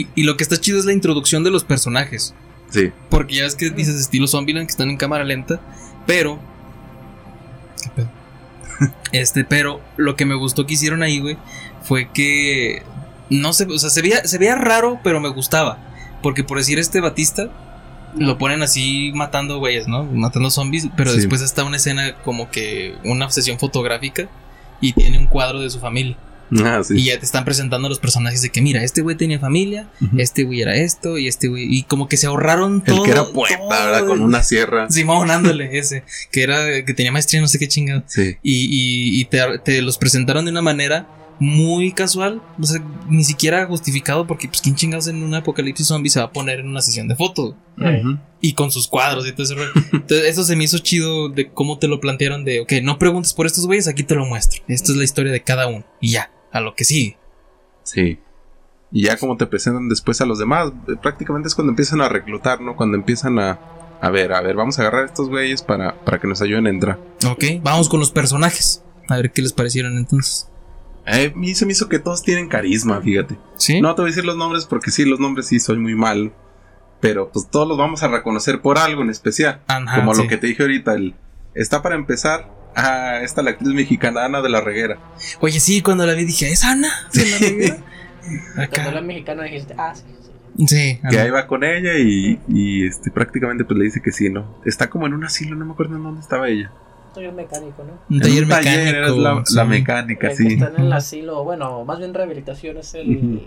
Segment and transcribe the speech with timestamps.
[0.00, 2.34] Y, y lo que está chido es la introducción de los personajes.
[2.70, 2.92] Sí.
[3.08, 5.60] Porque ya ves que dices estilo Zombieland que están en cámara lenta.
[6.06, 6.38] Pero.
[7.82, 8.10] ¿Qué pedo?
[9.12, 11.36] Este, pero lo que me gustó que hicieron ahí, güey,
[11.82, 12.82] fue que.
[13.30, 15.78] No sé, o sea, se veía, se veía raro, pero me gustaba.
[16.22, 17.48] Porque por decir este Batista,
[18.16, 20.04] lo ponen así matando güeyes, ¿no?
[20.04, 21.18] Matando zombies, pero Sí.
[21.18, 24.28] después está una escena como que una obsesión fotográfica
[24.80, 26.16] y tiene un cuadro de su familia.
[26.64, 26.94] Ah, sí.
[26.96, 29.90] Y ya te están presentando a los personajes de que, mira, este güey tenía familia,
[30.16, 31.66] este güey era esto y este güey.
[31.68, 33.02] Y como que se ahorraron El todo.
[33.04, 33.68] que era poeta, todo.
[33.68, 34.06] ¿verdad?
[34.06, 34.90] Con una sierra.
[34.90, 36.04] Simón, ándale, ese.
[36.32, 38.02] Que era, que tenía maestría, no sé qué chingado.
[38.06, 38.36] Sí.
[38.42, 41.08] Y, y, y te, te los presentaron de una manera
[41.40, 42.42] muy casual.
[42.60, 46.26] O sea, ni siquiera justificado, porque, pues, ¿quién chingados en un apocalipsis zombie se va
[46.26, 47.54] a poner en una sesión de fotos?
[48.40, 49.70] Y con sus cuadros y todo ese rollo.
[49.92, 53.34] Entonces, eso se me hizo chido de cómo te lo plantearon: de, ok, no preguntes
[53.34, 54.62] por estos güeyes, aquí te lo muestro.
[54.66, 55.84] Esta es la historia de cada uno.
[56.00, 57.16] Y ya, a lo que sigue.
[57.82, 58.18] Sí.
[58.90, 62.08] Y ya como te presentan después a los demás, eh, prácticamente es cuando empiezan a
[62.08, 62.76] reclutar, ¿no?
[62.76, 63.58] Cuando empiezan a...
[64.00, 66.66] A ver, a ver, vamos a agarrar a estos güeyes para, para que nos ayuden
[66.66, 66.98] a entrar.
[67.26, 68.84] Ok, vamos con los personajes.
[69.08, 70.48] A ver qué les parecieron entonces.
[71.04, 73.36] Eh, a mí se me hizo que todos tienen carisma, fíjate.
[73.56, 73.80] ¿Sí?
[73.80, 76.32] No te voy a decir los nombres porque sí, los nombres sí soy muy mal.
[77.00, 79.62] Pero pues todos los vamos a reconocer por algo en especial.
[79.66, 80.22] Ajá, como sí.
[80.22, 81.14] lo que te dije ahorita, el...
[81.54, 82.57] Está para empezar...
[82.74, 84.98] Ah, esta la actriz mexicana Ana de la Reguera.
[85.40, 86.88] Oye, sí, cuando la vi dije, ¿es Ana?
[87.10, 87.76] ¿Se la reguera?
[88.46, 88.88] Cuando Acá.
[88.90, 90.66] era mexicano dijiste, ah, sí, sí.
[90.66, 94.28] Sí, Que ahí va con ella y, y este prácticamente pues le dice que sí,
[94.28, 94.56] ¿no?
[94.66, 96.70] Está como en un asilo, no me acuerdo en dónde estaba ella.
[97.14, 97.92] Soy un mecánico, ¿no?
[98.10, 99.16] Un En taller un mecánico.
[99.18, 99.54] la, sí.
[99.54, 100.52] la mecánica, El que sí.
[100.54, 103.16] está en el asilo, bueno, más bien rehabilitación es el.
[103.16, 103.42] Ujú.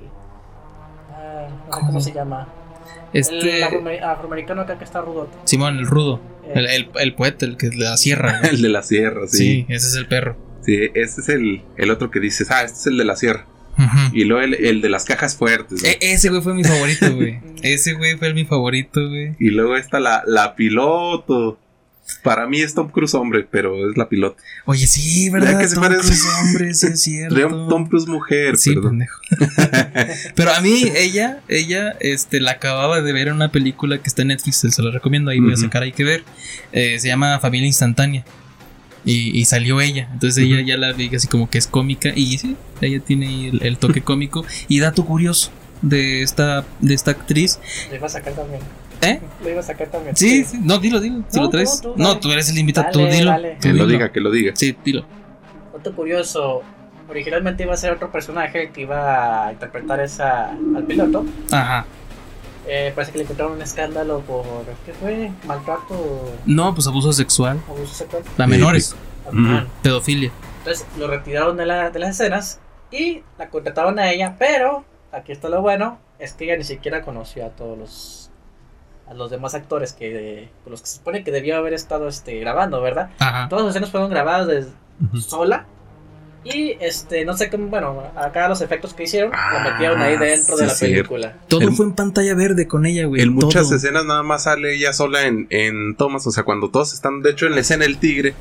[1.13, 1.88] ah, no sé ¿Cómo?
[1.88, 2.47] ¿Cómo se llama?
[3.14, 3.58] Este.
[3.58, 5.36] El afroamer- afroamericano acá que está rudote.
[5.45, 6.22] Simón, el rudo.
[6.45, 8.39] Eh, El, el, el poeta, el que de la sierra.
[8.42, 8.50] ¿no?
[8.50, 9.38] El de la sierra, sí.
[9.38, 9.66] sí.
[9.70, 10.38] ese es el perro.
[10.66, 13.45] Sí, ese es el, el otro que dices, ah, este es el de la sierra.
[14.14, 15.81] Y luego el, el de las cajas fuertes.
[15.81, 15.89] ¿no?
[15.89, 17.39] E- ese güey fue mi favorito, güey.
[17.64, 19.36] ese güey fue mi favorito, güey.
[19.39, 21.58] Y luego está la, la piloto.
[22.23, 24.38] Para mí es Tom Cruise hombre, pero es la piloto.
[24.66, 25.59] Oye, sí, ¿verdad?
[25.59, 26.02] que se Tom parece?
[26.08, 27.50] Cruise, hombre, sí es cierto.
[27.50, 28.91] Tom, Tom Cruise mujer, Sí, perdón.
[29.00, 29.19] pendejo.
[30.35, 34.22] Pero a mí, ella, ella, este, la acababa de ver en una película que está
[34.24, 36.24] en Netflix, se la recomiendo, ahí voy a sacar, hay que ver.
[36.72, 38.24] Eh, se llama Familia Instantánea.
[39.03, 40.08] Y, y salió ella.
[40.14, 42.12] Entonces ella ya la vi así como que es cómica.
[42.16, 44.46] Y sí, ella tiene ahí el, el toque cómico.
[44.68, 47.59] Y dato curioso de esta, de esta actriz.
[47.90, 48.62] Lo iba a sacar también.
[49.01, 49.19] ¿Eh?
[49.44, 50.16] Lo iba a sacar también.
[50.16, 51.23] Sí, sí, no, dilo, dilo.
[51.28, 51.81] Si No, lo traes.
[51.81, 53.31] tú, tú, no, tú eres el invitado, Dale, tú dilo.
[53.31, 53.51] dale.
[53.56, 53.88] tú Que lo dilo.
[53.88, 54.51] diga, que lo diga.
[54.56, 55.06] Sí, dilo.
[55.73, 56.62] Dato curioso.
[57.09, 61.25] Originalmente iba a ser otro personaje que iba a interpretar esa, al piloto.
[61.51, 61.85] Ajá.
[62.67, 64.45] Eh, parece que le encontraron un escándalo por.
[64.85, 65.31] ¿Qué fue?
[65.45, 67.59] Maltrato, No, pues abuso sexual.
[67.67, 68.23] abuso sexual.
[68.38, 68.95] A Sí, menores.
[69.34, 70.31] Ah, Pedofilia.
[70.59, 72.59] Entonces lo retiraron de, la- de las escenas
[72.91, 77.01] y la contrataron a ella, pero aquí está lo bueno, es que ella ni siquiera
[77.01, 78.31] conoció a todos los
[79.11, 82.39] a los demás actores que con los que se supone que debió haber estado este,
[82.39, 83.09] grabando, ¿verdad?
[83.19, 83.49] Ajá.
[83.49, 84.66] Todas las escenas fueron grabadas de
[85.19, 85.66] sola
[86.45, 90.17] y este no sé cómo, bueno, acá los efectos que hicieron Ah, la metieron ahí
[90.17, 91.33] dentro sí, de la película.
[91.49, 93.22] Todo El- fue en pantalla verde con ella, güey.
[93.22, 93.75] En muchas todo.
[93.75, 97.31] escenas nada más sale ella sola en, en tomas, o sea, cuando todos están, de
[97.31, 98.33] hecho en la escena El Tigre,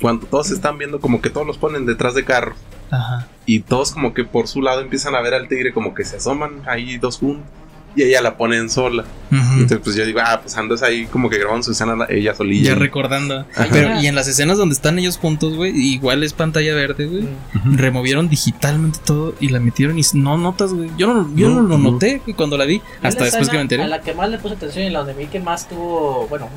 [0.00, 2.54] cuando todos están viendo como que todos los ponen detrás de carro
[2.90, 3.26] Ajá.
[3.44, 6.16] y todos como que por su lado empiezan a ver al tigre como que se
[6.16, 7.46] asoman ahí dos juntos
[7.94, 9.04] y ella la ponen sola.
[9.30, 12.70] Entonces pues yo digo, ah, pues andas ahí como que grabando su escena ella solilla.
[12.70, 13.46] Ya recordando.
[13.54, 13.66] Ajá.
[13.70, 17.28] Pero, y en las escenas donde están ellos juntos, güey, igual es pantalla verde, güey.
[17.76, 20.90] Removieron digitalmente todo y la metieron y no notas, güey.
[20.98, 21.90] Yo no, yo no, No, lo no.
[21.92, 22.82] noté güey, cuando la vi.
[23.02, 23.82] Hasta la después que me enteré.
[23.84, 26.48] A la que más le puse atención y la donde vi que más tuvo, bueno,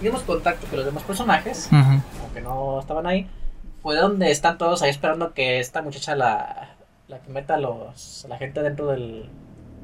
[0.00, 2.00] digamos contacto con los demás personajes, Ujú.
[2.22, 3.26] aunque no estaban ahí,
[3.82, 6.70] fue donde están todos ahí esperando que esta muchacha la,
[7.08, 9.28] la que meta a los, a la gente dentro del,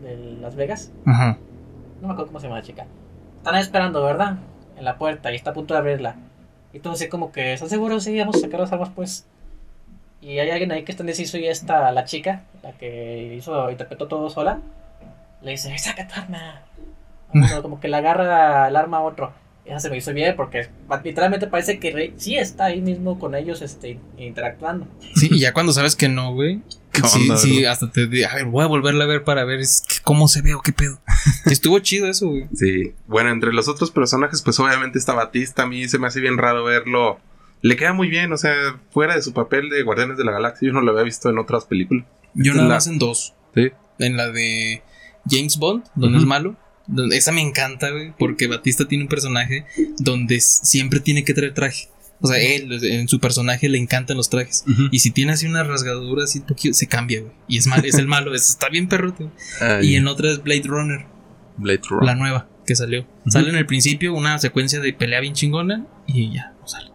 [0.04, 0.92] de Las Vegas.
[1.06, 1.38] Ajá.
[2.00, 2.86] No me acuerdo cómo se llama la chica.
[3.38, 4.38] Están ahí esperando, ¿verdad?
[4.76, 6.16] En la puerta y está a punto de abrirla.
[6.72, 8.04] Y todo así como que, ¿están seguros?
[8.04, 9.26] Sí, vamos a sacar las armas pues.
[10.20, 14.08] Y hay alguien ahí que está indeciso y esta, la chica, la que hizo, interpretó
[14.08, 14.60] todo sola,
[15.42, 16.60] le dice, saca tu arma.
[17.36, 19.32] Bueno, como que le agarra el arma a otro.
[19.66, 20.68] Y esa se me hizo bien porque
[21.02, 24.86] literalmente parece que Rey sí está ahí mismo con ellos este, interactuando.
[25.16, 26.62] Sí, y ya cuando sabes que no, güey.
[26.94, 27.70] ¿Qué Sí, onda, sí, bro?
[27.70, 30.54] hasta te a ver, voy a volverla a ver para ver es cómo se ve
[30.54, 31.00] o qué pedo.
[31.46, 32.46] Estuvo chido eso, güey.
[32.54, 32.92] Sí.
[33.08, 35.64] Bueno, entre los otros personajes, pues obviamente está Batista.
[35.64, 37.18] A mí se me hace bien raro verlo.
[37.62, 40.68] Le queda muy bien, o sea, fuera de su papel de Guardianes de la Galaxia,
[40.68, 42.06] yo no lo había visto en otras películas.
[42.34, 43.34] Yo nada la- más en dos.
[43.54, 43.70] Sí.
[43.98, 44.82] En la de
[45.28, 46.56] James Bond, donde es malo.
[47.12, 49.64] Esa me encanta, güey, porque Batista tiene un personaje
[49.98, 51.88] donde siempre tiene que traer traje.
[52.20, 54.64] O sea, él, en su personaje le encantan los trajes.
[54.90, 57.32] Y si tiene así una rasgadura así poquito, se cambia, güey.
[57.48, 59.24] Y es mal, es el malo, es- está bien perrote.
[59.24, 59.34] güey.
[59.60, 61.06] Ay, Y en otra es Blade Runner,
[61.58, 62.04] Blade Runner.
[62.06, 63.06] la nueva que salió.
[63.26, 66.90] Sale en el principio una secuencia de pelea bien chingona y ya, no sale.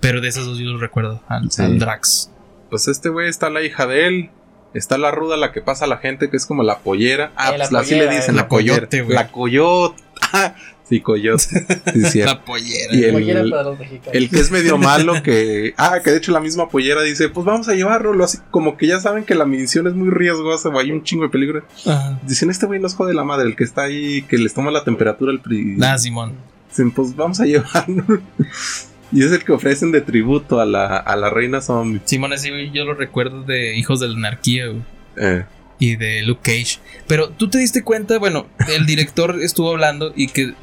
[0.00, 1.62] Pero de esas dos yo los recuerdo, al, Sí.
[1.62, 2.30] al Drax.
[2.70, 4.30] Pues este güey está la hija de él.
[4.74, 7.32] Está la ruda, la que pasa a la gente, que es como la pollera.
[7.36, 8.36] Ah, Eh, la pues la- así le dicen, eh.
[8.36, 9.14] la, coyote, güey.
[9.14, 10.02] La coyote.
[10.32, 10.54] Ah,
[10.88, 11.66] sí, coyote.
[12.10, 12.20] Sí.
[12.20, 12.94] La pollera.
[12.94, 14.14] Y el- Pollera para los mexicanos.
[14.14, 15.74] El que es medio malo que...
[15.76, 18.22] Ah, que de hecho la misma pollera dice, pues vamos a llevarlo.
[18.24, 21.24] Así como que ya saben que la misión es muy riesgosa o hay un chingo
[21.24, 21.64] de peligro.
[21.86, 22.20] Ajá.
[22.26, 24.84] Dicen, este güey nos jode la madre, el que está ahí, que les toma la
[24.84, 25.76] temperatura al pri...
[25.82, 26.34] Ah, Simón.
[26.68, 28.04] Dicen, pues vamos a llevarlo.
[29.12, 32.00] y es el que ofrecen de tributo a la, a la reina zombie.
[32.04, 34.82] Simón, ese güey yo lo recuerdo de Hijos de la Anarquía, güey.
[35.16, 35.44] Eh,
[35.78, 36.78] y de Luke Cage.
[37.06, 40.54] Pero tú te diste cuenta, bueno, el director estuvo hablando y que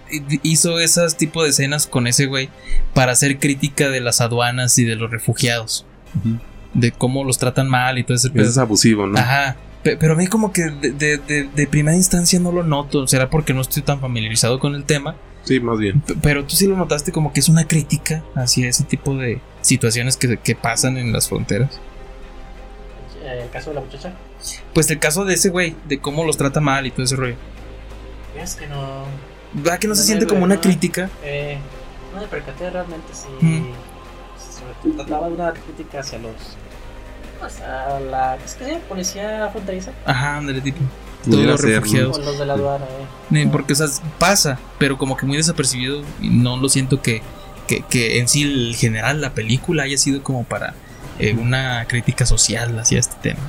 [0.44, 2.50] hizo esas tipo de escenas con ese güey
[2.94, 5.86] para hacer crítica de las aduanas y de los refugiados,
[6.74, 9.18] de cómo los tratan mal y todo ese Eso es abusivo, ¿no?
[9.20, 9.56] Ajá.
[9.84, 13.06] Pe- Pero a mí como que de, de- de- de primera instancia no lo noto.
[13.06, 15.16] Será porque no estoy tan familiarizado con el tema.
[15.44, 16.00] Sí, más bien.
[16.00, 19.42] P- Pero tú sí lo notaste como que es una crítica hacia ese tipo de
[19.62, 21.82] situaciones que, que pasan en las fronteras.
[23.26, 24.14] El caso de la muchacha.
[24.74, 27.36] Pues el caso de ese güey, de cómo los trata mal y todo ese rollo.
[28.38, 29.06] Es que no.
[29.54, 30.62] ¿Verdad que no se siente como una no.
[30.62, 31.10] crítica?
[31.24, 31.58] Eh,
[32.14, 33.28] no me percaté realmente si.
[33.46, 33.72] Mm.
[34.38, 36.34] Sobre todo trataba de una crítica hacia los.
[37.40, 38.36] Pues a la.
[38.44, 38.72] ¿Es que sí?
[38.90, 39.92] Policía fronteriza.
[40.06, 40.80] Ajá, ándale, tipo.
[41.24, 41.76] Pudiera los ser, ¿no?
[41.76, 42.18] refugiados.
[42.20, 42.86] Los de la aduana,
[43.32, 43.50] eh.
[43.52, 43.88] Porque, o sea,
[44.20, 46.04] pasa, pero como que muy desapercibido.
[46.22, 47.22] Y no lo siento que,
[47.68, 50.74] que, que en sí el general, la película, haya sido como para
[51.20, 53.40] eh, una crítica social hacia este tema.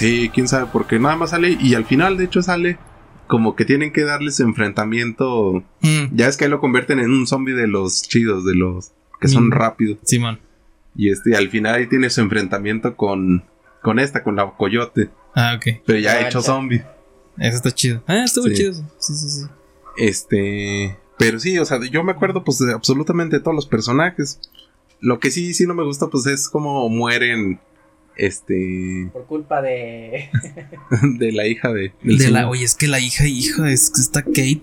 [0.00, 2.78] Sí, quién sabe, porque nada más sale y al final, de hecho, sale
[3.26, 5.62] como que tienen que darles enfrentamiento.
[5.82, 8.92] Mm, Ya es que ahí lo convierten en un zombie de los chidos, de los
[9.20, 9.52] que son Mm.
[9.52, 9.98] rápidos.
[10.04, 10.38] Simón.
[10.96, 13.44] Y este, al final ahí tiene su enfrentamiento con,
[13.82, 15.82] con esta, con la coyote, Ah, ok.
[15.86, 16.44] pero ya Ah, hecho ya.
[16.46, 16.82] zombie.
[17.38, 18.02] Eso está chido.
[18.06, 18.54] Ah, estuvo Sí.
[18.54, 18.72] chido.
[18.98, 19.46] Sí, sí, sí.
[19.98, 24.40] Este, pero sí, o sea, yo me acuerdo pues de absolutamente todos los personajes.
[25.00, 27.60] Lo que sí, sí no me gusta pues es como mueren,
[28.16, 30.30] este, Por culpa de.
[31.18, 31.92] de la hija de...
[32.02, 34.62] del De la, oye, es que la hija, hija, es que está Kate.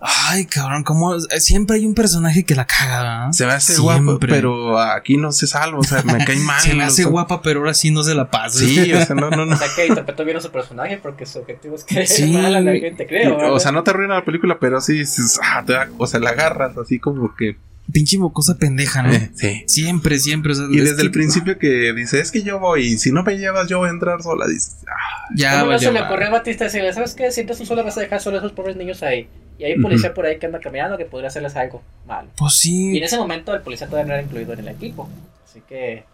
[0.00, 3.32] Ay, cabrón, como siempre hay un personaje que la caga, ¿verdad?
[3.32, 4.00] Se me hace Siempre.
[4.04, 6.60] guapo, pero aquí no se salva, o sea, me cae mal.
[6.60, 8.60] Se me o hace guapa, pero ahora sí no se la pasa.
[8.60, 9.54] Sí, o sea, no, no, no.
[9.56, 12.26] O sea que interpretó bien a su personaje porque su objetivo es que Sí.
[12.32, 13.34] mal a la gente, creo.
[13.34, 13.58] o ¿verdad?
[13.58, 16.30] sea, no te arruina la película, pero sí, sí, ah, te da- o sea, la
[16.30, 17.56] agarras así como que...
[17.92, 19.12] Pinche mocosa pendeja, ¿no?
[19.12, 19.64] eh, sí.
[19.66, 20.52] Siempre, siempre.
[20.52, 22.98] o sea, Y es desde que- el principio que dice, es que yo voy, y
[22.98, 25.90] si no me llevas, yo voy a entrar sola, dices, ah, Ya, ¿Cómo no se
[25.92, 27.30] le ocurrió a Batista decirle, ¿sabes qué?
[27.32, 29.28] Si entras tú sola vas a dejar solos a esos pobres niños ahí.
[29.58, 32.28] Y hay un policía por ahí que anda caminando que podría hacerles algo malo.
[32.36, 33.02] Pues Y en sí.
[33.02, 35.08] ese momento el policía todavía no era incluido en el equipo.
[35.44, 36.04] Así que.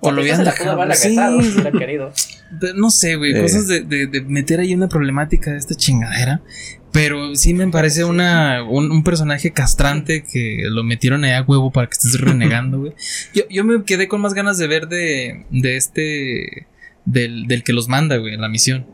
[0.00, 0.82] O lo la pudo dejado.
[0.82, 1.14] haber Sí.
[2.74, 3.36] No sé, güey.
[3.36, 3.40] Eh.
[3.42, 6.40] Cosas de, de- de meter ahí una problemática de esta chingadera.
[6.92, 11.70] Pero sí me parece una, un, un personaje castrante que lo metieron ahí a huevo
[11.72, 12.92] para que estés renegando, güey.
[13.34, 16.66] Yo, yo me quedé con más ganas de ver de, de este.
[17.06, 18.86] Del, del que los manda, güey, en la misión.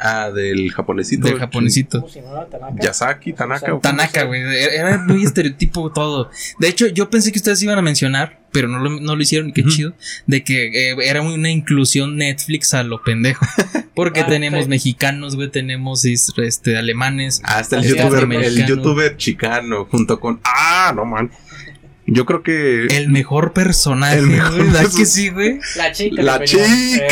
[0.00, 1.28] ah, del japonesito.
[1.28, 2.00] Del japonesito.
[2.00, 2.46] ¿Cómo se llamaba?
[2.46, 2.74] Tanaka.
[2.82, 3.66] Yasaki, Tanaka.
[3.66, 4.42] ¿o cómo Tanaka, güey.
[4.42, 6.28] Era muy estereotipo todo.
[6.58, 9.48] De hecho, yo pensé que ustedes iban a mencionar, pero no lo, no lo hicieron,
[9.48, 9.94] y qué chido,
[10.26, 13.44] de que eh, era una inclusión Netflix a lo pendejo.
[13.94, 14.68] Porque Ah, tenemos sí.
[14.70, 17.40] mexicanos, güey, tenemos este, alemanes.
[17.44, 20.40] Ah, está el Así es, youtuber, el youtuber chicano, junto con...
[20.44, 21.30] Ah, no, man.
[22.06, 22.86] Yo creo que...
[22.86, 24.64] El mejor personaje, El mejor güey.
[24.66, 25.60] ¿Verdad perso- que sí, güey?
[25.76, 26.22] La chica.
[26.22, 26.64] La chica.
[26.64, 27.08] eh,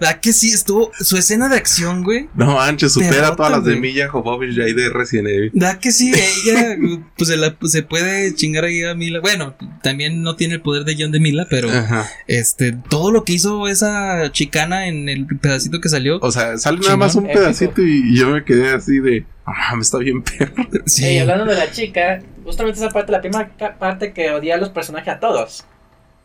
[0.00, 0.50] ¿Verdad que sí?
[0.52, 0.90] Estuvo.
[0.98, 2.28] Su escena de acción, güey.
[2.34, 3.76] No manches, supera todas las de.
[3.76, 5.50] Milla Jovovich ahí de Resident Evil.
[5.54, 6.12] ¿Verdad que sí?
[6.46, 6.76] Ella,
[7.16, 9.20] pues se, la- se puede chingar ahí a Mila.
[9.20, 11.70] Bueno, también no tiene el poder de John de Mila, pero.
[11.70, 12.08] Ajá.
[12.26, 16.18] Este, todo lo que hizo esa chicana en el pedacito que salió.
[16.20, 17.40] O sea, sale nada más un Épico.
[17.40, 19.24] pedacito y yo me quedé así de...
[19.44, 20.54] Ah, me está bien perro.
[20.86, 21.18] sí.
[21.18, 25.14] Hablando de la chica, justamente esa parte, la primera parte que odia a los personajes
[25.14, 25.64] a todos.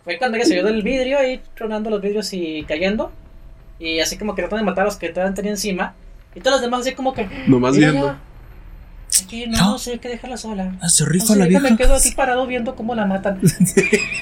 [0.04, 3.12] Fue cuando ella salió del vidrio ahí tronando los vidrios y cayendo.
[3.80, 5.94] Y así como que tratando de matar a los que todavía tenía encima.
[6.36, 7.28] Y todos los demás así como que.
[7.48, 8.08] Nomás "Mira viendo.
[8.08, 8.20] ya,
[9.26, 9.78] Aquí no, No.
[9.80, 10.76] sí, hay que dejarla sola.
[10.82, 11.76] Ah, se rifa sé, la vieja.
[11.78, 13.40] quedo aquí parado viendo cómo la matan.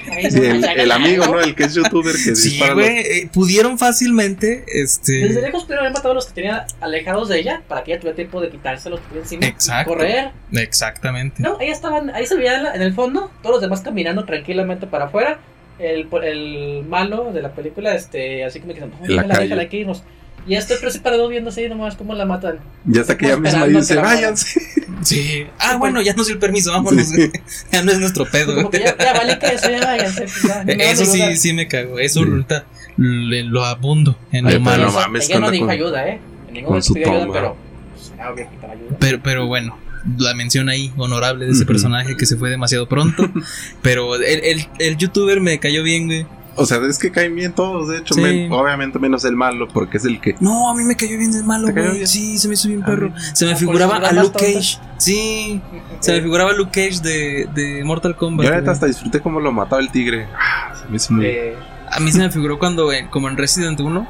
[0.06, 1.25] No, el, amigo.
[1.25, 1.40] ¿no?
[1.42, 2.98] El que es youtuber que Sí, dispara los- güey.
[3.00, 4.64] eh, pudieron fácilmente.
[4.68, 5.14] Este.
[5.28, 8.00] Desde lejos pudieron haber matado a los que tenía alejados de ella para que ella
[8.00, 9.46] tuviera tiempo de quitarse los que tenía encima.
[9.46, 9.94] Exacto.
[9.94, 10.32] Correr.
[10.54, 11.42] Exactamente.
[11.42, 14.88] No, ahí estaban, ahí se veía la- en el fondo, todos los demás caminando tranquilamente
[14.88, 15.40] para afuera.
[15.78, 19.44] El, el malo de la película, este, así como que dicen, En la déjala, calle.
[19.44, 20.04] déjala, hay que irnos.
[20.04, 20.06] Y
[20.48, 22.60] ya estoy separado viendo así nomás cómo la matan.
[22.86, 24.60] Ya hasta que ella misma dice, váyanse.
[25.02, 25.46] Sí.
[25.60, 27.08] Ah, bueno, ya nos dio el permiso, vámonos.
[27.08, 27.16] Sí.
[27.18, 27.32] güey.
[27.72, 28.56] Ya no es nuestro pedo.
[28.56, 28.94] Como que güey.
[28.98, 30.22] ya, ya vale que eso, ya váyanse.
[30.22, 30.62] pues, ya,
[30.92, 32.00] Eso sí, sí me cago.
[32.00, 32.30] Eso Sí.
[32.30, 32.66] ahorita
[32.98, 34.86] lo abundo en Ay, lo malo.
[34.86, 36.20] no mames, Ella no con- dijo con- ayuda, ¿eh?
[36.48, 37.58] En ningún momento pidió ayuda, pero.
[37.94, 38.98] Pues, obvio ayuda.
[39.00, 39.78] Pero, pero bueno,
[40.18, 43.30] la mención ahí honorable de ese personaje que se fue demasiado pronto.
[43.82, 46.25] pero el, el, el youtuber me cayó bien, güey.
[46.58, 48.22] O sea, es que caen bien todos, de hecho, Sí.
[48.22, 50.36] men- obviamente menos el malo, porque es el que.
[50.40, 52.08] No, a mí me cayó bien el malo, ¿Te cayó güey.
[52.08, 53.12] Sí, se me hizo bien perro.
[53.34, 54.80] Se me Ah, figuraba a Luke Cage.
[54.98, 55.62] Sí,
[56.00, 58.46] se me Eh, figuraba a Luke Cage de, de Mortal Kombat.
[58.48, 58.68] Yo güey.
[58.70, 60.28] hasta disfruté cómo lo mataba el tigre.
[60.34, 61.26] Ah, se me hizo muy.
[61.26, 61.56] eh,
[61.92, 64.08] A mí se me figuró cuando, en- como en Resident 1,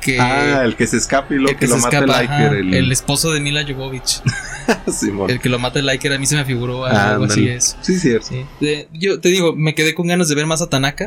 [0.00, 0.18] que.
[0.20, 2.54] ah, el que se escapa y luego el que, lo mata escapa, el Iker.
[2.54, 4.22] El, el esposo de Mila Jovovich.
[5.28, 7.76] El que lo mata el Iker, a mí se me figuró Ah, algo así es.
[7.80, 8.28] Sí, cierto.
[8.28, 8.44] Sí.
[8.60, 11.00] De- yo te digo, me quedé con ganas de ver más a Tanaka.